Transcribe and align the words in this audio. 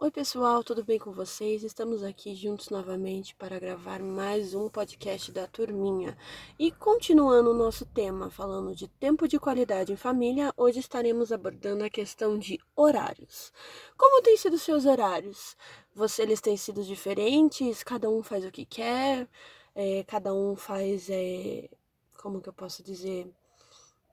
Oi, 0.00 0.12
pessoal, 0.12 0.62
tudo 0.62 0.84
bem 0.84 0.96
com 0.96 1.10
vocês? 1.10 1.64
Estamos 1.64 2.04
aqui 2.04 2.32
juntos 2.32 2.70
novamente 2.70 3.34
para 3.34 3.58
gravar 3.58 4.00
mais 4.00 4.54
um 4.54 4.68
podcast 4.68 5.32
da 5.32 5.48
Turminha. 5.48 6.16
E 6.56 6.70
continuando 6.70 7.50
o 7.50 7.54
nosso 7.54 7.84
tema, 7.84 8.30
falando 8.30 8.76
de 8.76 8.86
tempo 8.86 9.26
de 9.26 9.40
qualidade 9.40 9.92
em 9.92 9.96
família, 9.96 10.54
hoje 10.56 10.78
estaremos 10.78 11.32
abordando 11.32 11.82
a 11.82 11.90
questão 11.90 12.38
de 12.38 12.60
horários. 12.76 13.52
Como 13.96 14.22
têm 14.22 14.36
sido 14.36 14.56
seus 14.56 14.86
horários? 14.86 15.56
Você, 15.96 16.22
eles 16.22 16.40
têm 16.40 16.56
sido 16.56 16.84
diferentes? 16.84 17.82
Cada 17.82 18.08
um 18.08 18.22
faz 18.22 18.44
o 18.44 18.52
que 18.52 18.64
quer? 18.64 19.28
É, 19.74 20.04
cada 20.04 20.32
um 20.32 20.54
faz, 20.54 21.10
é, 21.10 21.68
como 22.16 22.40
que 22.40 22.48
eu 22.48 22.52
posso 22.52 22.84
dizer? 22.84 23.28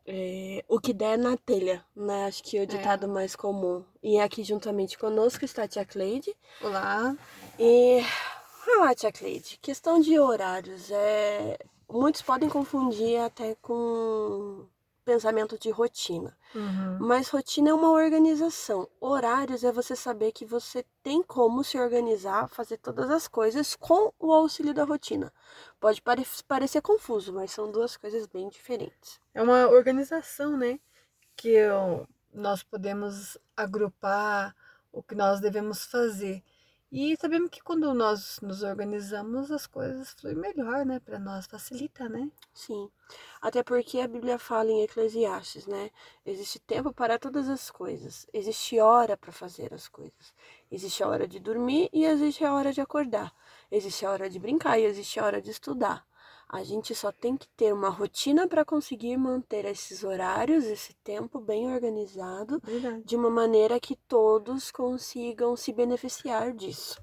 É, 0.07 0.63
o 0.67 0.79
que 0.79 0.93
der 0.93 1.17
na 1.17 1.35
telha, 1.35 1.83
né? 1.95 2.25
Acho 2.25 2.43
que 2.43 2.57
é 2.57 2.61
o 2.61 2.63
é. 2.63 2.65
ditado 2.65 3.05
é. 3.05 3.09
mais 3.09 3.35
comum. 3.35 3.83
E 4.03 4.19
aqui 4.19 4.43
juntamente 4.43 4.97
conosco 4.97 5.43
está 5.43 5.63
a 5.63 5.67
tia 5.67 5.85
Cleide. 5.85 6.35
Olá. 6.61 7.15
E 7.59 8.01
olá, 8.77 8.93
tia 8.93 9.11
Cleide. 9.11 9.57
Questão 9.61 9.99
de 9.99 10.19
horários. 10.19 10.91
É... 10.91 11.57
Muitos 11.89 12.21
podem 12.21 12.49
confundir 12.49 13.19
até 13.19 13.55
com 13.61 14.65
pensamento 15.05 15.57
de 15.57 15.69
rotina. 15.69 16.35
Uhum. 16.53 16.97
Mas 16.99 17.29
rotina 17.29 17.69
é 17.69 17.73
uma 17.73 17.91
organização. 17.91 18.89
Horários 18.99 19.63
é 19.63 19.71
você 19.71 19.95
saber 19.95 20.31
que 20.31 20.43
você 20.45 20.83
tem 21.03 21.21
como 21.21 21.63
se 21.63 21.77
organizar, 21.77 22.49
fazer 22.49 22.77
todas 22.77 23.09
as 23.11 23.27
coisas 23.27 23.75
com 23.75 24.11
o 24.19 24.33
auxílio 24.33 24.73
da 24.73 24.83
rotina. 24.83 25.31
Pode 25.79 26.01
pare 26.01 26.25
parecer 26.47 26.81
confuso, 26.81 27.31
mas 27.31 27.51
são 27.51 27.71
duas 27.71 27.95
coisas 27.95 28.25
bem 28.25 28.49
diferentes. 28.49 29.19
É 29.33 29.41
uma 29.41 29.67
organização, 29.67 30.57
né? 30.57 30.79
Que 31.35 31.49
eu, 31.49 32.07
nós 32.33 32.63
podemos 32.63 33.37
agrupar 33.55 34.55
o 34.91 35.03
que 35.03 35.13
nós 35.13 35.39
devemos 35.39 35.85
fazer. 35.85 36.43
E 36.97 37.13
sabemos 37.17 37.49
que 37.49 37.61
quando 37.61 37.93
nós 37.93 38.39
nos 38.41 38.63
organizamos, 38.63 39.51
as 39.51 39.67
coisas 39.67 40.13
fluem 40.13 40.37
melhor, 40.37 40.85
né? 40.85 40.97
Para 40.97 41.19
nós 41.19 41.45
facilita, 41.45 42.07
né? 42.07 42.31
Sim. 42.53 42.89
Até 43.41 43.61
porque 43.61 43.99
a 43.99 44.07
Bíblia 44.07 44.39
fala 44.39 44.71
em 44.71 44.81
Eclesiastes, 44.81 45.67
né? 45.67 45.91
Existe 46.25 46.57
tempo 46.57 46.93
para 46.93 47.19
todas 47.19 47.49
as 47.49 47.69
coisas. 47.69 48.25
Existe 48.31 48.79
hora 48.79 49.17
para 49.17 49.33
fazer 49.33 49.73
as 49.73 49.89
coisas. 49.89 50.33
Existe 50.71 51.03
a 51.03 51.09
hora 51.09 51.27
de 51.27 51.37
dormir 51.37 51.89
e 51.91 52.05
existe 52.05 52.45
a 52.45 52.53
hora 52.53 52.71
de 52.71 52.79
acordar. 52.79 53.33
Existe 53.69 54.05
a 54.05 54.11
hora 54.11 54.29
de 54.29 54.39
brincar 54.39 54.79
e 54.79 54.85
existe 54.85 55.19
a 55.19 55.25
hora 55.25 55.41
de 55.41 55.51
estudar. 55.51 56.07
A 56.47 56.63
gente 56.63 56.93
só 56.93 57.11
tem 57.11 57.35
que 57.35 57.47
ter 57.49 57.73
uma 57.73 57.89
rotina 57.89 58.47
para 58.47 58.63
conseguir 58.63 59.17
manter 59.17 59.65
esses 59.65 60.03
horários, 60.03 60.65
esse 60.65 60.93
tempo 61.03 61.39
bem 61.39 61.73
organizado, 61.73 62.61
Verdade. 62.63 63.03
de 63.03 63.15
uma 63.15 63.29
maneira 63.29 63.79
que 63.79 63.95
todos 63.95 64.71
consigam 64.71 65.55
se 65.57 65.73
beneficiar 65.73 66.53
disso. 66.53 67.01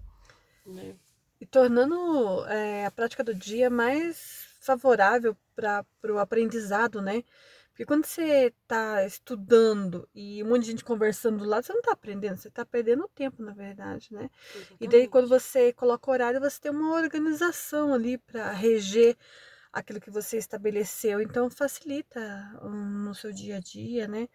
Né? 0.64 0.94
E 1.40 1.46
tornando 1.46 2.44
é, 2.46 2.86
a 2.86 2.90
prática 2.90 3.24
do 3.24 3.34
dia 3.34 3.68
mais 3.68 4.46
favorável 4.60 5.36
para 5.56 5.84
o 6.04 6.18
aprendizado, 6.18 7.02
né? 7.02 7.24
Porque 7.82 7.86
quando 7.86 8.06
você 8.06 8.46
está 8.46 9.04
estudando 9.04 10.08
e 10.14 10.40
um 10.42 10.48
monte 10.50 10.62
de 10.62 10.70
gente 10.70 10.84
conversando 10.84 11.38
do 11.38 11.44
lado, 11.44 11.66
você 11.66 11.72
não 11.72 11.80
está 11.80 11.92
aprendendo, 11.92 12.36
você 12.36 12.46
está 12.46 12.64
perdendo 12.64 13.10
tempo, 13.12 13.42
na 13.42 13.52
verdade, 13.52 14.12
né? 14.12 14.30
Exatamente. 14.54 14.76
E 14.80 14.86
daí, 14.86 15.08
quando 15.08 15.26
você 15.28 15.72
coloca 15.72 16.08
horário, 16.08 16.40
você 16.40 16.60
tem 16.60 16.70
uma 16.70 16.94
organização 16.94 17.92
ali 17.92 18.18
para 18.18 18.52
reger 18.52 19.16
aquilo 19.72 20.00
que 20.00 20.12
você 20.12 20.38
estabeleceu. 20.38 21.20
Então, 21.20 21.50
facilita 21.50 22.20
no 22.62 23.12
seu 23.16 23.32
dia 23.32 23.56
a 23.56 23.60
dia, 23.60 24.06
né? 24.06 24.28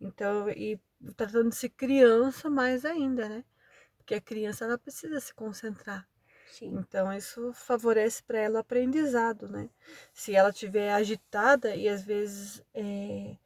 Então, 0.00 0.48
e 0.48 0.80
tratando-se 1.16 1.68
criança 1.68 2.48
mais 2.48 2.86
ainda, 2.86 3.28
né? 3.28 3.44
Porque 3.98 4.14
a 4.14 4.20
criança, 4.22 4.64
ela 4.64 4.78
precisa 4.78 5.20
se 5.20 5.34
concentrar. 5.34 6.08
Sim. 6.52 6.76
Então, 6.78 7.12
isso 7.12 7.52
favorece 7.52 8.22
para 8.22 8.38
ela 8.38 8.56
o 8.56 8.60
aprendizado, 8.60 9.48
né? 9.48 9.68
Se 10.12 10.34
ela 10.34 10.50
estiver 10.50 10.92
agitada 10.92 11.74
e 11.74 11.88
às 11.88 12.02
vezes 12.02 12.62
é, 12.74 13.36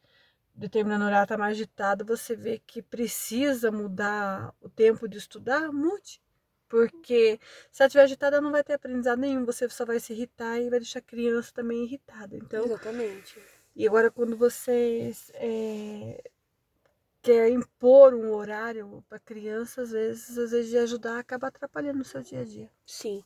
determinado 0.54 1.04
horário 1.04 1.24
está 1.24 1.38
mais 1.38 1.56
agitado, 1.56 2.04
você 2.04 2.36
vê 2.36 2.60
que 2.66 2.82
precisa 2.82 3.70
mudar 3.70 4.54
o 4.60 4.68
tempo 4.68 5.08
de 5.08 5.18
estudar, 5.18 5.72
mude. 5.72 6.20
Porque 6.68 7.40
se 7.72 7.82
ela 7.82 7.88
estiver 7.88 8.04
agitada, 8.04 8.40
não 8.40 8.52
vai 8.52 8.62
ter 8.62 8.74
aprendizado 8.74 9.18
nenhum, 9.18 9.44
você 9.44 9.68
só 9.68 9.84
vai 9.84 9.98
se 9.98 10.12
irritar 10.12 10.60
e 10.60 10.70
vai 10.70 10.78
deixar 10.78 11.00
a 11.00 11.02
criança 11.02 11.52
também 11.52 11.82
irritada. 11.82 12.36
Então, 12.36 12.64
Exatamente. 12.64 13.40
E 13.74 13.86
agora, 13.86 14.10
quando 14.10 14.36
você 14.36 15.12
é, 15.34 16.30
quer 17.22 17.50
impor 17.50 18.14
um 18.14 18.32
horário 18.34 19.04
para 19.08 19.18
criança, 19.18 19.82
às 19.82 19.90
vezes, 19.90 20.38
às 20.38 20.50
vezes 20.50 20.70
de 20.70 20.78
ajudar, 20.78 21.18
acaba 21.18 21.48
atrapalhando 21.48 22.00
o 22.00 22.04
seu 22.04 22.22
dia 22.22 22.40
a 22.40 22.44
dia. 22.44 22.70
Sim. 22.86 23.22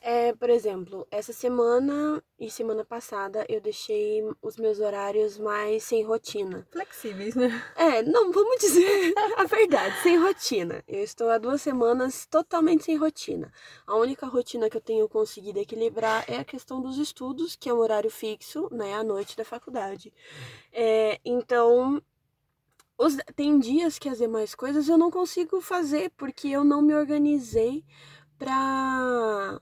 É, 0.00 0.34
por 0.34 0.50
exemplo, 0.50 1.06
essa 1.10 1.32
semana 1.32 2.22
e 2.38 2.50
semana 2.50 2.84
passada 2.84 3.46
eu 3.48 3.60
deixei 3.60 4.22
os 4.42 4.56
meus 4.56 4.78
horários 4.78 5.38
mais 5.38 5.84
sem 5.84 6.02
rotina. 6.04 6.66
Flexíveis, 6.70 7.34
né? 7.34 7.50
É, 7.76 8.02
não, 8.02 8.30
vamos 8.30 8.60
dizer 8.60 9.14
a 9.36 9.44
verdade, 9.44 9.96
sem 10.02 10.18
rotina. 10.18 10.82
Eu 10.86 11.02
estou 11.02 11.30
há 11.30 11.38
duas 11.38 11.62
semanas 11.62 12.26
totalmente 12.26 12.84
sem 12.84 12.96
rotina. 12.96 13.52
A 13.86 13.96
única 13.96 14.26
rotina 14.26 14.68
que 14.68 14.76
eu 14.76 14.82
tenho 14.82 15.08
conseguido 15.08 15.58
equilibrar 15.58 16.24
é 16.28 16.36
a 16.36 16.44
questão 16.44 16.80
dos 16.80 16.98
estudos, 16.98 17.56
que 17.56 17.68
é 17.68 17.74
um 17.74 17.78
horário 17.78 18.10
fixo, 18.10 18.68
né, 18.72 18.94
à 18.94 19.02
noite 19.02 19.36
da 19.36 19.44
faculdade. 19.44 20.12
É, 20.72 21.18
então, 21.24 22.02
os, 22.98 23.16
tem 23.34 23.58
dias 23.58 23.98
que 23.98 24.08
as 24.08 24.18
demais 24.18 24.54
coisas 24.54 24.88
eu 24.88 24.96
não 24.96 25.10
consigo 25.10 25.60
fazer 25.60 26.10
porque 26.16 26.48
eu 26.48 26.64
não 26.64 26.80
me 26.80 26.94
organizei 26.94 27.84
para 28.38 29.60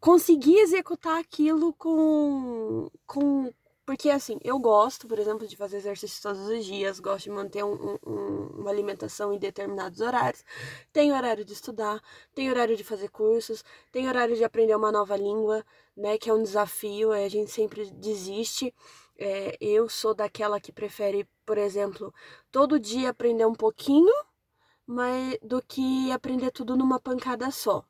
conseguir 0.00 0.58
executar 0.58 1.18
aquilo 1.20 1.72
com, 1.74 2.90
com. 3.06 3.52
Porque 3.86 4.10
assim, 4.10 4.38
eu 4.42 4.58
gosto, 4.58 5.08
por 5.08 5.18
exemplo, 5.18 5.46
de 5.46 5.56
fazer 5.56 5.78
exercício 5.78 6.22
todos 6.22 6.48
os 6.48 6.64
dias, 6.64 7.00
gosto 7.00 7.24
de 7.24 7.30
manter 7.30 7.64
um, 7.64 7.98
um, 8.06 8.46
uma 8.58 8.70
alimentação 8.70 9.32
em 9.32 9.38
determinados 9.38 10.00
horários. 10.00 10.44
Tem 10.92 11.12
horário 11.12 11.44
de 11.44 11.52
estudar, 11.52 12.00
tem 12.34 12.50
horário 12.50 12.76
de 12.76 12.84
fazer 12.84 13.08
cursos, 13.10 13.64
tem 13.92 14.08
horário 14.08 14.36
de 14.36 14.44
aprender 14.44 14.76
uma 14.76 14.92
nova 14.92 15.16
língua, 15.16 15.64
né? 15.96 16.18
Que 16.18 16.30
é 16.30 16.34
um 16.34 16.42
desafio, 16.42 17.12
a 17.12 17.28
gente 17.28 17.50
sempre 17.50 17.90
desiste. 17.92 18.74
É, 19.24 19.56
eu 19.60 19.88
sou 19.88 20.12
daquela 20.12 20.60
que 20.60 20.72
prefere, 20.72 21.28
por 21.46 21.56
exemplo, 21.56 22.12
todo 22.50 22.80
dia 22.80 23.10
aprender 23.10 23.46
um 23.46 23.54
pouquinho, 23.54 24.12
mas 24.84 25.38
do 25.40 25.62
que 25.62 26.10
aprender 26.10 26.50
tudo 26.50 26.76
numa 26.76 26.98
pancada 26.98 27.48
só, 27.52 27.84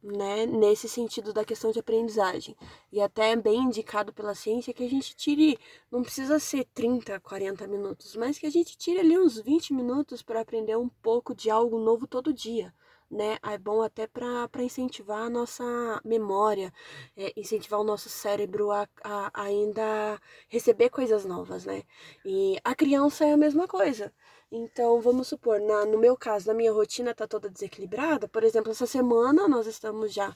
né? 0.00 0.46
Nesse 0.46 0.88
sentido 0.88 1.32
da 1.32 1.44
questão 1.44 1.72
de 1.72 1.80
aprendizagem. 1.80 2.56
E 2.92 3.00
até 3.00 3.32
é 3.32 3.36
bem 3.36 3.58
indicado 3.62 4.12
pela 4.12 4.36
ciência 4.36 4.72
que 4.72 4.84
a 4.84 4.88
gente 4.88 5.16
tire, 5.16 5.58
não 5.90 6.02
precisa 6.04 6.38
ser 6.38 6.64
30, 6.72 7.18
40 7.18 7.66
minutos, 7.66 8.14
mas 8.14 8.38
que 8.38 8.46
a 8.46 8.50
gente 8.50 8.78
tire 8.78 9.00
ali 9.00 9.18
uns 9.18 9.36
20 9.40 9.74
minutos 9.74 10.22
para 10.22 10.40
aprender 10.42 10.76
um 10.78 10.88
pouco 10.88 11.34
de 11.34 11.50
algo 11.50 11.80
novo 11.80 12.06
todo 12.06 12.32
dia 12.32 12.72
né? 13.10 13.38
É 13.42 13.58
bom 13.58 13.82
até 13.82 14.06
para 14.06 14.62
incentivar 14.62 15.22
a 15.22 15.30
nossa 15.30 15.64
memória, 16.04 16.72
é, 17.16 17.32
incentivar 17.36 17.80
o 17.80 17.84
nosso 17.84 18.08
cérebro 18.08 18.70
a, 18.70 18.88
a, 19.02 19.42
ainda 19.42 20.20
receber 20.48 20.90
coisas 20.90 21.24
novas, 21.24 21.64
né? 21.64 21.82
E 22.24 22.58
a 22.64 22.74
criança 22.74 23.24
é 23.24 23.32
a 23.32 23.36
mesma 23.36 23.66
coisa. 23.66 24.12
Então, 24.50 25.00
vamos 25.00 25.28
supor, 25.28 25.60
na, 25.60 25.84
no 25.84 25.98
meu 25.98 26.16
caso, 26.16 26.48
na 26.48 26.54
minha 26.54 26.72
rotina 26.72 27.14
tá 27.14 27.26
toda 27.26 27.50
desequilibrada. 27.50 28.26
Por 28.28 28.42
exemplo, 28.44 28.72
essa 28.72 28.86
semana 28.86 29.46
nós 29.46 29.66
estamos 29.66 30.12
já 30.12 30.34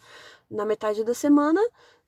na 0.50 0.66
metade 0.66 1.02
da 1.04 1.14
semana 1.14 1.60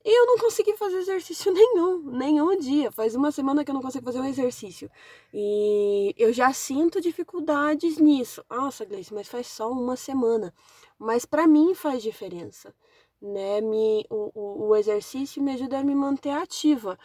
e 0.05 0.21
eu 0.21 0.27
não 0.27 0.37
consegui 0.37 0.77
fazer 0.77 0.97
exercício 0.97 1.51
nenhum, 1.51 2.11
nenhum 2.11 2.55
dia. 2.59 2.91
Faz 2.91 3.15
uma 3.15 3.31
semana 3.31 3.65
que 3.65 3.71
eu 3.71 3.73
não 3.73 3.81
consigo 3.81 4.05
fazer 4.05 4.19
um 4.19 4.25
exercício. 4.25 4.89
E 5.33 6.13
eu 6.15 6.31
já 6.31 6.53
sinto 6.53 7.01
dificuldades 7.01 7.97
nisso. 7.97 8.45
Nossa, 8.47 8.85
Gleice, 8.85 9.11
mas 9.11 9.27
faz 9.27 9.47
só 9.47 9.71
uma 9.71 9.95
semana. 9.95 10.53
Mas 10.99 11.25
para 11.25 11.47
mim 11.47 11.73
faz 11.73 12.03
diferença. 12.03 12.71
Né? 13.19 13.61
Me, 13.61 14.05
o, 14.11 14.31
o, 14.35 14.67
o 14.67 14.75
exercício 14.75 15.41
me 15.41 15.53
ajuda 15.53 15.79
a 15.79 15.83
me 15.83 15.95
manter 15.95 16.29
ativa. 16.29 16.99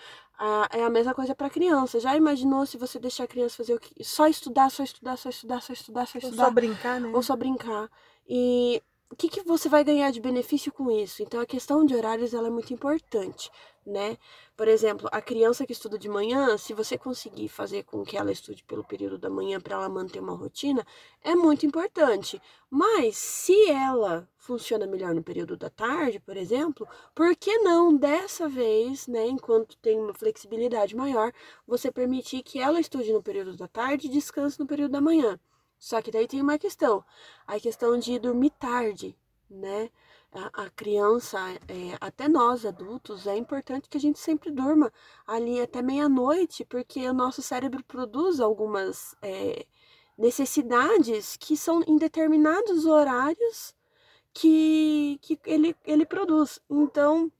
É 0.70 0.82
a 0.82 0.90
mesma 0.90 1.14
coisa 1.14 1.34
para 1.34 1.48
criança. 1.48 2.00
Já 2.00 2.14
imaginou 2.14 2.66
se 2.66 2.76
você 2.76 2.98
deixar 2.98 3.24
a 3.24 3.28
criança 3.28 3.56
fazer 3.56 3.74
o 3.74 3.80
que? 3.80 4.04
Só 4.04 4.26
estudar, 4.26 4.70
só 4.70 4.82
estudar, 4.82 5.16
só 5.16 5.30
estudar, 5.30 5.62
só 5.62 5.72
estudar, 5.72 6.06
só 6.06 6.18
estudar. 6.18 6.42
Ou 6.42 6.48
só 6.48 6.50
brincar, 6.50 7.00
né? 7.00 7.10
Ou 7.14 7.22
só 7.22 7.36
brincar. 7.36 7.90
E 8.28 8.82
o 9.10 9.16
que, 9.16 9.28
que 9.28 9.42
você 9.42 9.68
vai 9.68 9.82
ganhar 9.82 10.12
de 10.12 10.20
benefício 10.20 10.72
com 10.72 10.88
isso? 10.90 11.20
Então, 11.22 11.40
a 11.40 11.46
questão 11.46 11.84
de 11.84 11.94
horários 11.96 12.32
ela 12.32 12.46
é 12.46 12.50
muito 12.50 12.72
importante, 12.72 13.50
né? 13.84 14.16
Por 14.56 14.68
exemplo, 14.68 15.08
a 15.10 15.20
criança 15.20 15.66
que 15.66 15.72
estuda 15.72 15.98
de 15.98 16.08
manhã, 16.08 16.56
se 16.56 16.72
você 16.72 16.96
conseguir 16.96 17.48
fazer 17.48 17.82
com 17.82 18.04
que 18.04 18.16
ela 18.16 18.30
estude 18.30 18.62
pelo 18.62 18.84
período 18.84 19.18
da 19.18 19.28
manhã 19.28 19.60
para 19.60 19.74
ela 19.74 19.88
manter 19.88 20.20
uma 20.20 20.36
rotina, 20.36 20.86
é 21.22 21.34
muito 21.34 21.66
importante. 21.66 22.40
Mas 22.70 23.16
se 23.16 23.68
ela 23.68 24.28
funciona 24.38 24.86
melhor 24.86 25.12
no 25.12 25.24
período 25.24 25.56
da 25.56 25.68
tarde, 25.68 26.20
por 26.20 26.36
exemplo, 26.36 26.86
por 27.12 27.34
que 27.34 27.58
não 27.58 27.96
dessa 27.96 28.48
vez, 28.48 29.08
né, 29.08 29.26
enquanto 29.26 29.76
tem 29.78 29.98
uma 29.98 30.14
flexibilidade 30.14 30.94
maior, 30.94 31.32
você 31.66 31.90
permitir 31.90 32.42
que 32.44 32.60
ela 32.60 32.78
estude 32.78 33.12
no 33.12 33.22
período 33.22 33.56
da 33.56 33.66
tarde 33.66 34.06
e 34.06 34.10
descanse 34.10 34.60
no 34.60 34.66
período 34.66 34.92
da 34.92 35.00
manhã? 35.00 35.38
Só 35.80 36.02
que 36.02 36.10
daí 36.10 36.28
tem 36.28 36.42
uma 36.42 36.58
questão, 36.58 37.02
a 37.46 37.58
questão 37.58 37.98
de 37.98 38.18
dormir 38.18 38.50
tarde, 38.50 39.16
né? 39.50 39.90
A, 40.32 40.64
a 40.64 40.70
criança, 40.70 41.38
é, 41.66 41.96
até 42.00 42.28
nós 42.28 42.66
adultos, 42.66 43.26
é 43.26 43.36
importante 43.36 43.88
que 43.88 43.96
a 43.96 44.00
gente 44.00 44.18
sempre 44.18 44.50
durma 44.50 44.92
ali 45.26 45.60
até 45.60 45.82
meia-noite, 45.82 46.64
porque 46.66 47.08
o 47.08 47.14
nosso 47.14 47.42
cérebro 47.42 47.82
produz 47.82 48.40
algumas 48.40 49.16
é, 49.22 49.66
necessidades 50.18 51.36
que 51.36 51.56
são 51.56 51.82
em 51.86 51.96
determinados 51.96 52.84
horários 52.84 53.74
que, 54.34 55.18
que 55.22 55.38
ele, 55.46 55.74
ele 55.84 56.04
produz. 56.06 56.60
Então, 56.70 57.32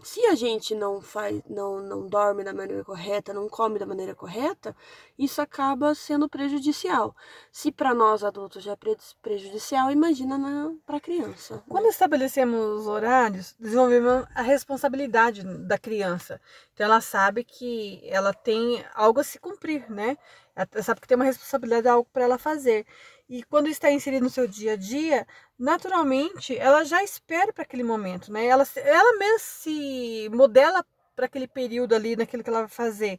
se 0.00 0.24
a 0.26 0.34
gente 0.36 0.76
não 0.76 1.00
faz, 1.00 1.42
não, 1.50 1.80
não 1.80 2.06
dorme 2.06 2.44
da 2.44 2.52
maneira 2.52 2.84
correta, 2.84 3.32
não 3.32 3.48
come 3.48 3.80
da 3.80 3.86
maneira 3.86 4.14
correta, 4.14 4.74
isso 5.18 5.42
acaba 5.42 5.92
sendo 5.92 6.28
prejudicial. 6.28 7.16
Se 7.50 7.72
para 7.72 7.92
nós 7.92 8.22
adultos 8.22 8.62
já 8.62 8.72
é 8.72 8.96
prejudicial, 9.20 9.90
imagina 9.90 10.38
para 10.86 11.00
criança. 11.00 11.56
Né? 11.56 11.62
Quando 11.68 11.86
estabelecemos 11.86 12.86
horários, 12.86 13.56
desenvolvemos 13.58 14.24
a 14.36 14.42
responsabilidade 14.42 15.42
da 15.42 15.76
criança. 15.76 16.40
Então 16.72 16.86
ela 16.86 17.00
sabe 17.00 17.42
que 17.42 18.00
ela 18.04 18.32
tem 18.32 18.84
algo 18.94 19.18
a 19.18 19.24
se 19.24 19.38
cumprir, 19.40 19.90
né? 19.90 20.16
Ela 20.54 20.82
sabe 20.82 21.00
que 21.00 21.08
tem 21.08 21.16
uma 21.16 21.24
responsabilidade, 21.24 21.88
algo 21.88 22.08
para 22.12 22.22
ela 22.22 22.38
fazer. 22.38 22.86
E 23.28 23.42
quando 23.44 23.68
está 23.68 23.90
inserido 23.90 24.24
no 24.24 24.30
seu 24.30 24.46
dia 24.46 24.72
a 24.72 24.76
dia, 24.76 25.26
naturalmente 25.58 26.56
ela 26.56 26.82
já 26.84 27.02
espera 27.04 27.52
para 27.52 27.62
aquele 27.62 27.82
momento, 27.84 28.32
né? 28.32 28.46
Ela, 28.46 28.66
ela 28.76 29.18
mesma 29.18 29.38
se 29.38 30.28
modela 30.32 30.84
para 31.14 31.26
aquele 31.26 31.46
período 31.48 31.94
ali, 31.94 32.16
naquilo 32.16 32.42
que 32.42 32.48
ela 32.48 32.60
vai 32.60 32.68
fazer. 32.68 33.18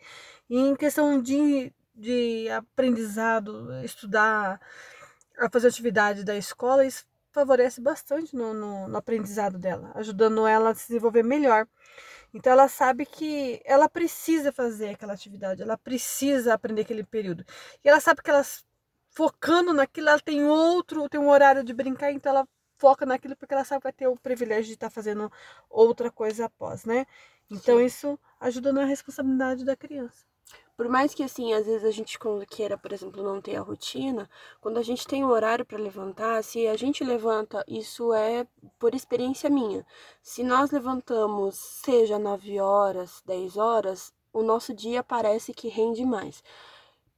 E 0.50 0.58
em 0.58 0.76
questão 0.76 1.22
de, 1.22 1.72
de 1.94 2.50
aprendizado, 2.50 3.72
estudar, 3.84 4.60
fazer 5.52 5.68
atividade 5.68 6.24
da 6.24 6.36
escola, 6.36 6.86
isso 6.86 7.06
favorece 7.32 7.80
bastante 7.82 8.36
no, 8.36 8.54
no, 8.54 8.88
no 8.88 8.98
aprendizado 8.98 9.60
dela, 9.60 9.92
ajudando 9.96 10.48
ela 10.48 10.72
a 10.72 10.76
se 10.76 10.88
desenvolver 10.88 11.24
melhor. 11.24 11.68
Então 12.34 12.52
ela 12.54 12.68
sabe 12.68 13.06
que 13.06 13.62
ela 13.66 13.90
precisa 13.90 14.52
fazer 14.52 14.90
aquela 14.90 15.14
atividade, 15.14 15.62
ela 15.62 15.78
precisa 15.78 16.54
aprender 16.54 16.82
aquele 16.82 17.04
período. 17.04 17.46
E 17.84 17.90
ela 17.90 18.00
sabe 18.00 18.22
que 18.22 18.30
elas 18.30 18.64
focando 19.20 19.74
naquilo, 19.74 20.08
ela 20.08 20.20
tem 20.22 20.46
outro, 20.46 21.10
tem 21.10 21.20
um 21.20 21.30
horário 21.30 21.62
de 21.62 21.74
brincar, 21.74 22.10
então 22.10 22.32
ela 22.32 22.48
foca 22.78 23.06
naquilo 23.06 23.36
porque 23.36 23.54
ela 23.54 23.66
sabe 23.66 23.82
que 23.82 23.84
vai 23.84 23.92
ter 23.92 24.08
o 24.08 24.16
privilégio 24.16 24.68
de 24.68 24.76
estar 24.76 24.90
fazendo 24.90 25.30
outra 25.70 26.10
coisa 26.10 26.46
após, 26.46 26.86
né? 26.86 27.06
Então 27.52 27.80
Sim. 27.80 27.86
isso 27.86 28.20
ajuda 28.40 28.72
na 28.72 28.86
responsabilidade 28.86 29.66
da 29.66 29.76
criança. 29.76 30.26
Por 30.78 30.88
mais 30.88 31.14
que 31.14 31.22
assim, 31.22 31.54
às 31.54 31.66
vezes 31.66 31.84
a 31.84 31.92
gente 31.92 32.18
queira, 32.50 32.78
por 32.78 32.94
exemplo, 32.94 33.22
não 33.22 33.42
ter 33.42 33.58
a 33.58 33.62
rotina, 33.62 34.30
quando 34.62 34.78
a 34.78 34.82
gente 34.84 35.06
tem 35.06 35.22
o 35.22 35.28
um 35.28 35.32
horário 35.32 35.66
para 35.66 35.78
levantar, 35.78 36.42
se 36.42 36.66
a 36.70 36.78
gente 36.78 37.04
levanta, 37.04 37.62
isso 37.68 38.14
é 38.14 38.48
por 38.80 38.96
experiência 38.96 39.50
minha. 39.50 39.86
Se 40.22 40.46
nós 40.46 40.72
levantamos, 40.72 41.56
seja 41.58 42.18
9 42.18 42.62
horas, 42.62 43.22
10 43.26 43.58
horas, 43.58 44.14
o 44.32 44.42
nosso 44.42 44.74
dia 44.74 45.04
parece 45.04 45.54
que 45.54 45.68
rende 45.68 46.06
mais. 46.06 46.42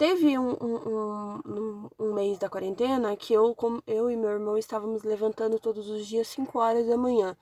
Teve 0.01 0.36
um, 0.36 0.53
um, 0.59 1.42
um, 1.45 1.89
um, 2.00 2.13
mês 2.15 2.39
da 2.39 2.50
quarentena 2.50 3.15
que 3.15 3.36
eu, 3.36 3.56
eu 3.86 4.09
e 4.09 4.18
meu 4.18 4.31
irmão 4.31 4.57
estávamos 4.57 5.03
levantando 5.03 5.59
todos 5.59 5.88
os 5.92 6.07
dias 6.07 6.27
5 6.30 6.57
horas 6.57 6.88
da 6.88 6.98
manhã. 6.98 7.38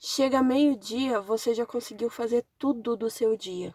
Chega 0.00 0.42
meio-dia, 0.42 1.20
você 1.20 1.54
já 1.54 1.64
conseguiu 1.64 2.10
fazer 2.10 2.44
tudo 2.58 2.96
do 2.96 3.08
seu 3.08 3.36
dia 3.36 3.72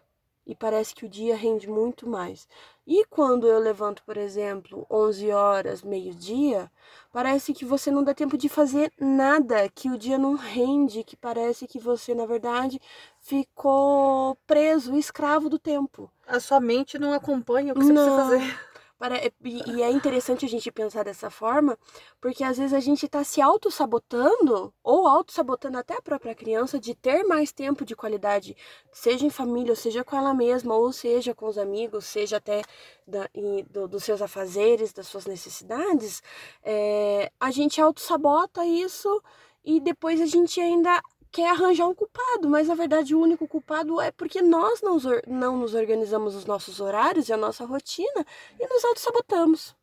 e 0.48 0.56
parece 0.56 0.96
que 0.96 1.06
o 1.06 1.10
dia 1.10 1.36
rende 1.36 1.70
muito 1.70 2.08
mais. 2.08 2.48
E 2.86 3.04
quando 3.06 3.46
eu 3.46 3.60
levanto, 3.60 4.02
por 4.04 4.16
exemplo, 4.16 4.88
11 4.90 5.30
horas, 5.30 5.84
meio-dia, 5.84 6.72
parece 7.12 7.54
que 7.54 7.66
você 7.66 7.92
não 7.92 8.02
dá 8.02 8.14
tempo 8.14 8.38
de 8.38 8.48
fazer 8.48 8.90
nada, 8.98 9.68
que 9.68 9.90
o 9.90 9.98
dia 9.98 10.18
não 10.18 10.36
rende, 10.36 11.04
que 11.04 11.18
parece 11.18 11.68
que 11.68 11.78
você, 11.78 12.16
na 12.16 12.26
verdade, 12.26 12.80
ficou 13.20 14.38
preso, 14.48 14.96
escravo 14.96 15.50
do 15.50 15.60
tempo. 15.60 16.10
A 16.26 16.40
sua 16.40 16.62
mente 16.62 16.98
não 16.98 17.12
acompanha 17.12 17.74
o 17.74 17.76
que 17.76 17.84
você 17.84 17.92
não. 17.92 18.04
precisa 18.16 18.40
fazer. 18.40 18.67
É, 19.15 19.31
e 19.44 19.81
é 19.81 19.89
interessante 19.92 20.45
a 20.45 20.50
gente 20.50 20.71
pensar 20.71 21.04
dessa 21.04 21.30
forma, 21.30 21.77
porque 22.19 22.44
às 22.44 22.57
vezes 22.57 22.74
a 22.74 22.80
gente 22.80 23.06
está 23.06 23.24
se 23.24 23.42
auto-sabotando, 23.42 24.74
ou 24.83 25.07
auto-sabotando 25.07 25.77
até 25.77 25.95
a 25.95 26.01
própria 26.01 26.36
criança, 26.36 26.80
de 26.80 26.94
ter 26.94 27.24
mais 27.24 27.51
tempo 27.51 27.86
de 27.86 27.95
qualidade, 27.95 28.56
seja 28.92 29.25
em 29.25 29.30
família, 29.30 29.75
seja 29.75 30.04
com 30.04 30.15
ela 30.15 30.33
mesma, 30.33 30.75
ou 30.75 30.92
seja 30.92 31.33
com 31.33 31.48
os 31.48 31.57
amigos, 31.57 32.06
seja 32.06 32.38
até 32.38 32.62
da, 33.06 33.30
e, 33.33 33.63
do, 33.63 33.88
dos 33.88 34.04
seus 34.04 34.21
afazeres, 34.21 34.94
das 34.94 35.07
suas 35.07 35.25
necessidades. 35.25 36.21
É, 36.63 37.31
a 37.39 37.51
gente 37.51 37.81
auto-sabota 37.81 38.65
isso 38.65 39.21
e 39.63 39.80
depois 39.80 40.21
a 40.21 40.25
gente 40.25 40.62
ainda 40.62 41.01
quer 41.31 41.50
arranjar 41.50 41.88
um 41.88 41.95
culpado, 41.95 42.50
mas 42.50 42.68
na 42.68 42.75
verdade 42.75 43.15
o 43.15 43.21
único 43.21 43.47
culpado 43.47 44.00
é 44.01 44.12
porque 44.12 44.41
nós 44.41 44.81
não, 44.81 44.97
não 45.27 45.57
nos 45.57 45.74
organizamos 45.74 46.35
os 46.35 46.45
nossos 46.45 46.79
horários 46.79 47.29
e 47.29 47.33
a 47.33 47.38
nossa 47.38 47.65
rotina 47.65 48.25
e 48.59 48.68
nos 48.68 48.83
auto-sabotamos. 48.85 49.75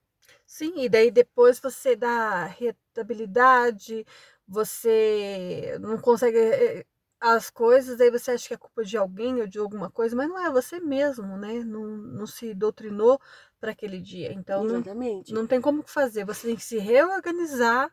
Sim, 0.47 0.73
e 0.77 0.89
daí 0.89 1.11
depois 1.11 1.59
você 1.59 1.97
dá 1.97 2.45
retabilidade, 2.45 4.07
você 4.47 5.77
não 5.81 5.99
consegue 5.99 6.39
eh, 6.39 6.87
as 7.21 7.49
coisas, 7.49 8.01
aí 8.01 8.11
você 8.11 8.33
acha 8.33 8.49
que 8.49 8.55
é 8.55 8.57
culpa 8.59 8.85
de 8.85 8.97
alguém 8.97 9.41
ou 9.41 9.47
de 9.47 9.59
alguma 9.59 9.91
coisa, 9.91 10.15
mas 10.15 10.29
não 10.29 10.39
é 10.39 10.51
você 10.51 10.79
mesmo, 10.79 11.37
né? 11.39 11.65
Não, 11.65 11.85
não 11.87 12.27
se 12.27 12.53
doutrinou 12.55 13.19
para 13.59 13.71
aquele 13.73 13.99
dia. 13.99 14.33
Então, 14.33 14.65
Exatamente. 14.67 15.33
Não, 15.33 15.41
não 15.43 15.49
tem 15.49 15.61
como 15.61 15.83
fazer. 15.83 16.25
Você 16.27 16.49
tem 16.49 16.57
que 16.57 16.63
se 16.63 16.79
reorganizar 16.79 17.91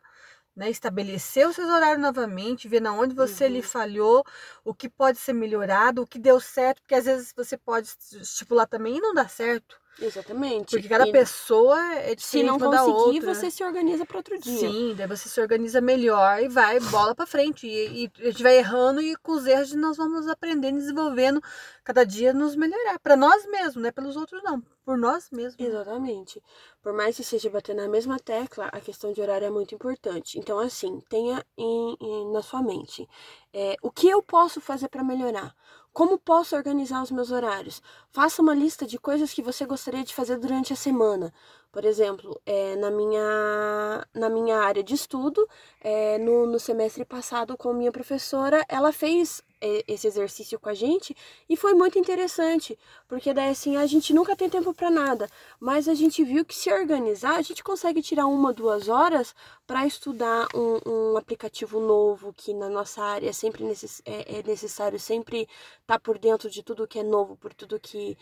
né, 0.54 0.70
estabelecer 0.70 1.48
os 1.48 1.56
seus 1.56 1.68
horários 1.68 2.00
novamente, 2.00 2.68
ver 2.68 2.80
na 2.80 2.92
onde 2.92 3.14
você 3.14 3.46
uhum. 3.46 3.52
lhe 3.52 3.62
falhou, 3.62 4.24
o 4.64 4.74
que 4.74 4.88
pode 4.88 5.18
ser 5.18 5.32
melhorado, 5.32 6.02
o 6.02 6.06
que 6.06 6.18
deu 6.18 6.40
certo, 6.40 6.82
porque 6.82 6.94
às 6.94 7.04
vezes 7.06 7.32
você 7.36 7.56
pode 7.56 7.88
estipular 8.20 8.66
também 8.66 8.98
e 8.98 9.00
não 9.00 9.14
dá 9.14 9.28
certo. 9.28 9.81
Exatamente. 10.00 10.70
Porque 10.70 10.88
cada 10.88 11.06
e 11.06 11.12
pessoa 11.12 11.78
é 11.94 12.14
diferente 12.14 12.22
Se 12.22 12.42
não 12.42 12.58
conseguir, 12.58 13.20
você 13.20 13.50
se 13.50 13.62
organiza 13.62 14.06
para 14.06 14.16
outro 14.16 14.38
dia. 14.38 14.58
Sim, 14.58 14.94
daí 14.96 15.06
você 15.06 15.28
se 15.28 15.40
organiza 15.40 15.80
melhor 15.80 16.42
e 16.42 16.48
vai 16.48 16.80
bola 16.80 17.14
para 17.14 17.26
frente. 17.26 17.66
E, 17.66 18.04
e, 18.04 18.12
a 18.20 18.30
gente 18.30 18.42
vai 18.42 18.56
errando 18.56 19.00
e 19.00 19.14
com 19.16 19.32
os 19.32 19.46
erros 19.46 19.72
nós 19.74 19.96
vamos 19.96 20.26
aprendendo, 20.28 20.78
desenvolvendo, 20.78 21.42
cada 21.84 22.04
dia 22.04 22.32
nos 22.32 22.56
melhorar. 22.56 22.98
Para 23.00 23.16
nós 23.16 23.46
mesmos, 23.46 23.76
não 23.76 23.88
é 23.88 23.92
pelos 23.92 24.16
outros 24.16 24.42
não, 24.42 24.62
por 24.84 24.96
nós 24.96 25.30
mesmos. 25.30 25.56
Exatamente. 25.58 26.42
Por 26.82 26.92
mais 26.92 27.16
que 27.16 27.24
seja 27.24 27.50
bater 27.50 27.74
na 27.74 27.88
mesma 27.88 28.18
tecla, 28.18 28.66
a 28.72 28.80
questão 28.80 29.12
de 29.12 29.20
horário 29.20 29.46
é 29.46 29.50
muito 29.50 29.74
importante. 29.74 30.38
Então, 30.38 30.58
assim, 30.58 31.00
tenha 31.08 31.44
em, 31.56 31.96
em, 32.00 32.32
na 32.32 32.42
sua 32.42 32.62
mente 32.62 33.08
é, 33.52 33.76
o 33.82 33.90
que 33.90 34.08
eu 34.08 34.22
posso 34.22 34.60
fazer 34.60 34.88
para 34.88 35.04
melhorar 35.04 35.54
como 35.92 36.18
posso 36.18 36.56
organizar 36.56 37.02
os 37.02 37.10
meus 37.10 37.30
horários? 37.30 37.82
Faça 38.10 38.40
uma 38.40 38.54
lista 38.54 38.86
de 38.86 38.98
coisas 38.98 39.32
que 39.32 39.42
você 39.42 39.66
gostaria 39.66 40.02
de 40.02 40.14
fazer 40.14 40.38
durante 40.38 40.72
a 40.72 40.76
semana. 40.76 41.32
Por 41.70 41.84
exemplo, 41.84 42.40
é, 42.46 42.76
na, 42.76 42.90
minha, 42.90 44.06
na 44.14 44.28
minha 44.28 44.58
área 44.58 44.82
de 44.82 44.94
estudo, 44.94 45.46
é, 45.80 46.18
no, 46.18 46.46
no 46.46 46.58
semestre 46.58 47.04
passado, 47.04 47.56
com 47.56 47.72
minha 47.72 47.92
professora, 47.92 48.64
ela 48.68 48.92
fez 48.92 49.42
esse 49.86 50.06
exercício 50.06 50.58
com 50.58 50.68
a 50.68 50.74
gente 50.74 51.16
e 51.48 51.56
foi 51.56 51.74
muito 51.74 51.98
interessante, 51.98 52.78
porque 53.08 53.32
daí 53.32 53.50
assim 53.50 53.76
a 53.76 53.86
gente 53.86 54.12
nunca 54.12 54.36
tem 54.36 54.48
tempo 54.48 54.74
para 54.74 54.90
nada, 54.90 55.28
mas 55.60 55.88
a 55.88 55.94
gente 55.94 56.24
viu 56.24 56.44
que 56.44 56.54
se 56.54 56.72
organizar 56.72 57.36
a 57.36 57.42
gente 57.42 57.62
consegue 57.62 58.02
tirar 58.02 58.26
uma, 58.26 58.52
duas 58.52 58.88
horas 58.88 59.34
para 59.66 59.86
estudar 59.86 60.48
um, 60.54 61.12
um, 61.12 61.16
aplicativo 61.16 61.80
novo 61.80 62.32
que 62.32 62.52
na 62.52 62.68
nossa 62.68 63.02
área 63.02 63.30
é 63.30 63.32
sempre 63.32 63.64
necess, 63.64 64.02
é, 64.04 64.38
é 64.38 64.42
necessário 64.42 64.98
sempre 64.98 65.42
estar 65.42 65.50
tá 65.86 65.98
por 65.98 66.18
dentro 66.18 66.50
de 66.50 66.62
tudo 66.62 66.86
que 66.86 66.98
é 66.98 67.02
novo, 67.02 67.36
por 67.36 67.54
tudo 67.54 67.78
que 67.78 68.16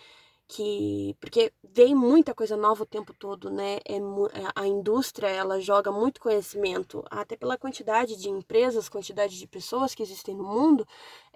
que 0.50 1.16
porque 1.20 1.52
vem 1.62 1.94
muita 1.94 2.34
coisa 2.34 2.56
nova 2.56 2.82
o 2.82 2.86
tempo 2.86 3.14
todo, 3.14 3.50
né? 3.50 3.78
É, 3.86 3.96
é, 3.96 4.00
a 4.56 4.66
indústria 4.66 5.28
ela 5.28 5.60
joga 5.60 5.92
muito 5.92 6.20
conhecimento, 6.20 7.04
até 7.08 7.36
pela 7.36 7.56
quantidade 7.56 8.16
de 8.16 8.28
empresas, 8.28 8.88
quantidade 8.88 9.38
de 9.38 9.46
pessoas 9.46 9.94
que 9.94 10.02
existem 10.02 10.34
no 10.34 10.42
mundo, 10.42 10.86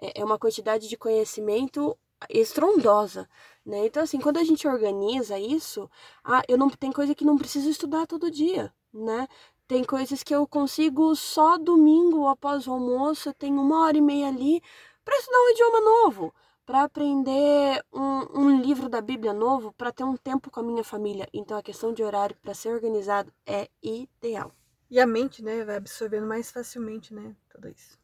é, 0.01 0.19
é 0.21 0.25
uma 0.25 0.37
quantidade 0.37 0.89
de 0.89 0.97
conhecimento 0.97 1.97
estrondosa, 2.29 3.27
né? 3.65 3.85
Então 3.85 4.03
assim, 4.03 4.19
quando 4.19 4.37
a 4.37 4.43
gente 4.43 4.67
organiza 4.67 5.39
isso, 5.39 5.89
ah, 6.23 6.43
eu 6.47 6.57
não 6.57 6.69
tem 6.69 6.91
coisa 6.91 7.15
que 7.15 7.23
não 7.25 7.37
preciso 7.37 7.69
estudar 7.69 8.05
todo 8.07 8.29
dia, 8.29 8.73
né? 8.93 9.27
Tem 9.67 9.83
coisas 9.83 10.23
que 10.23 10.35
eu 10.35 10.45
consigo 10.47 11.15
só 11.15 11.57
domingo 11.57 12.27
após 12.27 12.67
o 12.67 12.71
almoço, 12.73 13.29
eu 13.29 13.33
tenho 13.33 13.61
uma 13.61 13.85
hora 13.85 13.97
e 13.97 14.01
meia 14.01 14.27
ali 14.27 14.61
para 15.05 15.17
estudar 15.17 15.37
um 15.39 15.49
idioma 15.51 15.81
novo 15.81 16.33
para 16.65 16.83
aprender 16.83 17.83
um, 17.93 18.41
um, 18.41 18.61
livro 18.61 18.89
da 18.89 18.99
Bíblia 18.99 19.33
novo, 19.33 19.71
para 19.73 19.91
ter 19.91 20.03
um 20.03 20.17
tempo 20.17 20.49
com 20.49 20.59
a 20.59 20.63
minha 20.63 20.83
família. 20.83 21.27
Então 21.33 21.57
a 21.57 21.63
questão 21.63 21.93
de 21.93 22.03
horário 22.03 22.35
para 22.41 22.53
ser 22.53 22.69
organizado 22.69 23.31
é 23.45 23.69
ideal. 23.81 24.51
E 24.89 24.99
a 24.99 25.05
mente, 25.05 25.43
né, 25.43 25.63
vai 25.63 25.77
absorvendo 25.77 26.27
mais 26.27 26.51
facilmente, 26.51 27.13
né, 27.13 27.35
tudo 27.49 27.67
isso. 27.67 27.97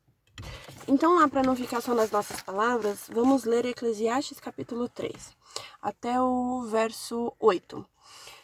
Então, 0.88 1.16
lá 1.16 1.28
para 1.28 1.44
não 1.44 1.56
ficar 1.56 1.82
só 1.82 1.94
nas 1.94 2.10
nossas 2.10 2.42
palavras, 2.42 3.08
vamos 3.12 3.44
ler 3.44 3.66
Eclesiastes 3.66 4.40
capítulo 4.40 4.90
3, 4.90 5.38
até 5.82 6.20
o 6.20 6.64
verso 6.64 7.34
8. 7.40 7.86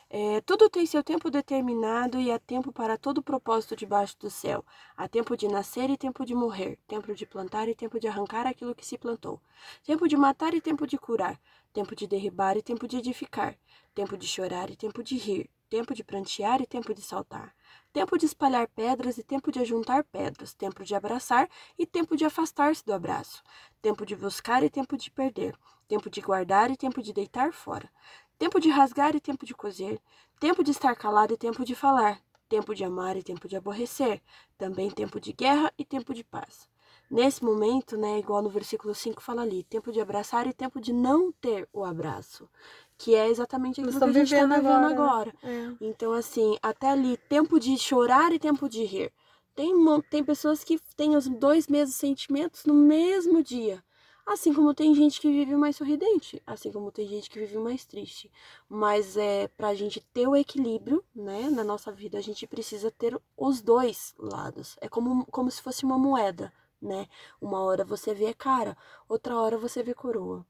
É, 0.09 0.39
tudo 0.41 0.69
tem 0.69 0.85
seu 0.85 1.03
tempo 1.03 1.29
determinado 1.29 2.17
e 2.17 2.31
há 2.31 2.39
tempo 2.39 2.71
para 2.71 2.97
todo 2.97 3.21
propósito 3.21 3.75
debaixo 3.75 4.17
do 4.17 4.29
céu. 4.29 4.65
Há 4.95 5.05
tempo 5.05 5.35
de 5.35 5.49
nascer 5.49 5.89
e 5.89 5.97
tempo 5.97 6.25
de 6.25 6.33
morrer, 6.33 6.79
tempo 6.87 7.13
de 7.13 7.25
plantar 7.25 7.67
e 7.67 7.75
tempo 7.75 7.99
de 7.99 8.07
arrancar 8.07 8.47
aquilo 8.47 8.73
que 8.73 8.85
se 8.85 8.97
plantou, 8.97 9.41
tempo 9.83 10.07
de 10.07 10.15
matar 10.15 10.53
e 10.53 10.61
tempo 10.61 10.87
de 10.87 10.97
curar, 10.97 11.37
tempo 11.73 11.93
de 11.93 12.07
derribar 12.07 12.55
e 12.55 12.61
tempo 12.61 12.87
de 12.87 12.95
edificar, 12.97 13.57
tempo 13.93 14.17
de 14.17 14.25
chorar 14.25 14.69
e 14.69 14.77
tempo 14.77 15.03
de 15.03 15.17
rir, 15.17 15.49
tempo 15.69 15.93
de 15.93 16.05
prantear 16.05 16.61
e 16.61 16.65
tempo 16.65 16.93
de 16.93 17.01
saltar, 17.01 17.53
tempo 17.91 18.17
de 18.17 18.25
espalhar 18.25 18.69
pedras 18.69 19.17
e 19.17 19.23
tempo 19.23 19.51
de 19.51 19.59
ajuntar 19.59 20.05
pedras, 20.05 20.53
tempo 20.53 20.85
de 20.85 20.95
abraçar 20.95 21.49
e 21.77 21.85
tempo 21.85 22.15
de 22.15 22.23
afastar-se 22.23 22.85
do 22.85 22.93
abraço, 22.93 23.43
tempo 23.81 24.05
de 24.05 24.15
buscar 24.15 24.63
e 24.63 24.69
tempo 24.69 24.95
de 24.95 25.11
perder, 25.11 25.53
tempo 25.85 26.09
de 26.09 26.21
guardar 26.21 26.71
e 26.71 26.77
tempo 26.77 27.01
de 27.01 27.11
deitar 27.11 27.51
fora 27.51 27.89
tempo 28.37 28.59
de 28.59 28.69
rasgar 28.69 29.15
e 29.15 29.19
tempo 29.19 29.45
de 29.45 29.53
coser, 29.53 29.99
tempo 30.39 30.63
de 30.63 30.71
estar 30.71 30.95
calado 30.95 31.33
e 31.33 31.37
tempo 31.37 31.65
de 31.65 31.75
falar, 31.75 32.21
tempo 32.47 32.73
de 32.73 32.83
amar 32.83 33.17
e 33.17 33.23
tempo 33.23 33.47
de 33.47 33.55
aborrecer, 33.55 34.21
também 34.57 34.89
tempo 34.89 35.19
de 35.19 35.33
guerra 35.33 35.71
e 35.77 35.83
tempo 35.83 36.13
de 36.13 36.23
paz. 36.23 36.69
Nesse 37.09 37.43
momento, 37.43 37.95
né, 37.95 38.19
igual 38.19 38.41
no 38.41 38.49
versículo 38.49 38.93
5 38.93 39.21
fala 39.21 39.41
ali, 39.41 39.63
tempo 39.63 39.91
de 39.91 40.01
abraçar 40.01 40.45
e 40.45 40.53
tempo 40.53 40.81
de 40.81 40.91
não 40.91 41.31
ter 41.31 41.67
o 41.71 41.85
abraço, 41.85 42.49
que 42.97 43.15
é 43.15 43.29
exatamente 43.29 43.79
aquilo 43.79 43.97
que 43.97 44.03
a 44.03 44.11
gente 44.11 44.33
está 44.33 44.45
vivendo 44.45 44.53
agora. 44.53 44.87
agora. 44.87 45.35
Né? 45.41 45.75
É. 45.79 45.85
Então, 45.85 46.11
assim, 46.11 46.57
até 46.61 46.89
ali, 46.89 47.15
tempo 47.29 47.59
de 47.59 47.77
chorar 47.77 48.33
e 48.33 48.39
tempo 48.39 48.67
de 48.67 48.83
rir. 48.83 49.13
Tem, 49.55 49.73
tem 50.09 50.23
pessoas 50.23 50.63
que 50.63 50.79
têm 50.95 51.15
os 51.15 51.27
dois 51.27 51.67
mesmos 51.67 51.95
sentimentos 51.95 52.65
no 52.65 52.73
mesmo 52.73 53.41
dia. 53.41 53.81
Assim 54.27 54.53
como 54.53 54.73
tem 54.73 54.93
gente 54.93 55.21
que 55.21 55.31
vive 55.31 55.55
mais 55.55 55.77
sorridente, 55.77 56.43
assim 56.45 56.69
como 56.69 56.91
tem 56.91 57.07
gente 57.07 57.29
que 57.29 57.39
vive 57.39 57.57
mais 57.57 57.85
triste. 57.85 58.29
Mas 58.67 59.15
é 59.15 59.47
pra 59.47 59.73
gente 59.73 60.01
ter 60.13 60.27
o 60.27 60.35
equilíbrio, 60.35 61.01
né, 61.15 61.49
na 61.49 61.63
nossa 61.63 61.93
vida, 61.93 62.17
a 62.17 62.21
gente 62.21 62.45
precisa 62.45 62.91
ter 62.91 63.17
os 63.37 63.61
dois 63.61 64.13
lados. 64.19 64.75
É 64.81 64.89
como, 64.89 65.25
como 65.27 65.49
se 65.49 65.61
fosse 65.61 65.85
uma 65.85 65.97
moeda, 65.97 66.51
né? 66.81 67.07
Uma 67.39 67.61
hora 67.61 67.85
você 67.85 68.13
vê 68.13 68.33
cara, 68.33 68.77
outra 69.07 69.33
hora 69.39 69.57
você 69.57 69.81
vê 69.81 69.93
coroa. 69.93 70.45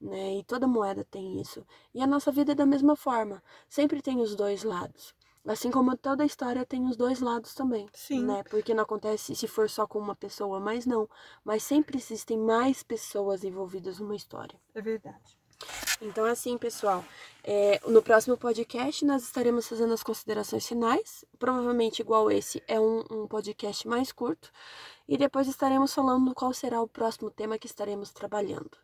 Né? 0.00 0.38
E 0.38 0.44
toda 0.44 0.68
moeda 0.68 1.04
tem 1.04 1.40
isso. 1.40 1.66
E 1.92 2.00
a 2.00 2.06
nossa 2.06 2.30
vida 2.30 2.52
é 2.52 2.54
da 2.54 2.66
mesma 2.66 2.94
forma. 2.94 3.42
Sempre 3.68 4.00
tem 4.02 4.20
os 4.20 4.36
dois 4.36 4.62
lados. 4.62 5.14
Assim 5.46 5.70
como 5.70 5.96
toda 5.96 6.24
história 6.24 6.66
tem 6.66 6.84
os 6.86 6.96
dois 6.96 7.20
lados 7.20 7.54
também. 7.54 7.88
Sim. 7.92 8.24
Né? 8.24 8.42
Porque 8.50 8.74
não 8.74 8.82
acontece 8.82 9.34
se 9.34 9.46
for 9.46 9.70
só 9.70 9.86
com 9.86 9.98
uma 9.98 10.16
pessoa, 10.16 10.58
mas 10.58 10.84
não. 10.84 11.08
Mas 11.44 11.62
sempre 11.62 11.96
existem 11.96 12.36
mais 12.36 12.82
pessoas 12.82 13.44
envolvidas 13.44 13.98
numa 14.00 14.16
história. 14.16 14.58
É 14.74 14.82
verdade. 14.82 15.38
Então, 16.02 16.24
assim, 16.26 16.58
pessoal, 16.58 17.02
é, 17.42 17.80
no 17.86 18.02
próximo 18.02 18.36
podcast 18.36 19.04
nós 19.04 19.22
estaremos 19.22 19.66
fazendo 19.66 19.94
as 19.94 20.02
considerações 20.02 20.66
finais. 20.66 21.24
Provavelmente, 21.38 22.00
igual 22.00 22.30
esse, 22.30 22.62
é 22.68 22.78
um, 22.78 23.04
um 23.10 23.26
podcast 23.26 23.86
mais 23.88 24.12
curto. 24.12 24.50
E 25.08 25.16
depois 25.16 25.48
estaremos 25.48 25.94
falando 25.94 26.34
qual 26.34 26.52
será 26.52 26.80
o 26.82 26.88
próximo 26.88 27.30
tema 27.30 27.58
que 27.58 27.66
estaremos 27.66 28.12
trabalhando. 28.12 28.76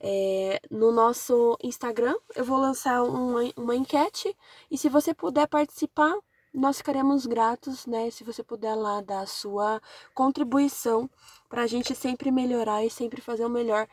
É, 0.00 0.60
no 0.70 0.90
nosso 0.90 1.58
Instagram, 1.62 2.16
eu 2.34 2.44
vou 2.44 2.58
lançar 2.58 3.02
uma, 3.02 3.40
uma 3.56 3.76
enquete 3.76 4.34
e 4.70 4.78
se 4.78 4.88
você 4.88 5.12
puder 5.12 5.46
participar, 5.46 6.16
nós 6.52 6.78
ficaremos 6.78 7.26
gratos, 7.26 7.86
né? 7.86 8.10
Se 8.10 8.24
você 8.24 8.42
puder 8.42 8.74
lá 8.74 9.00
dar 9.00 9.20
a 9.20 9.26
sua 9.26 9.80
contribuição 10.14 11.08
para 11.48 11.62
a 11.62 11.66
gente 11.66 11.94
sempre 11.94 12.30
melhorar 12.30 12.84
e 12.84 12.90
sempre 12.90 13.20
fazer 13.20 13.44
o 13.44 13.50
melhor 13.50 13.86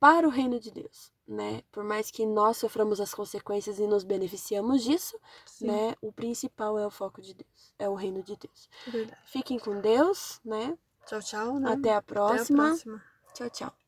para 0.00 0.26
o 0.26 0.30
reino 0.30 0.60
de 0.60 0.70
Deus, 0.70 1.12
né? 1.26 1.62
Por 1.70 1.84
mais 1.84 2.10
que 2.10 2.24
nós 2.24 2.56
soframos 2.56 3.00
as 3.00 3.12
consequências 3.12 3.78
e 3.78 3.86
nos 3.86 4.04
beneficiamos 4.04 4.82
disso, 4.82 5.18
Sim. 5.44 5.66
né? 5.66 5.94
O 6.00 6.12
principal 6.12 6.78
é 6.78 6.86
o 6.86 6.90
foco 6.90 7.20
de 7.20 7.34
Deus, 7.34 7.74
é 7.78 7.88
o 7.88 7.94
reino 7.94 8.22
de 8.22 8.36
Deus. 8.36 8.70
Verdade. 8.86 9.20
Fiquem 9.24 9.58
com 9.58 9.80
Deus, 9.80 10.40
né? 10.44 10.78
Tchau, 11.04 11.20
tchau. 11.20 11.58
Né? 11.58 11.72
Até 11.72 11.94
a 11.94 12.02
próxima. 12.02 12.64
Até 12.64 12.72
a 12.72 12.76
próxima. 12.76 13.04
Tchau, 13.34 13.50
tchau. 13.50 13.87